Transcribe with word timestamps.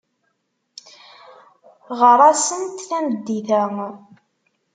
Ɣer-asent 1.99 2.85
tameddit-a. 2.89 3.63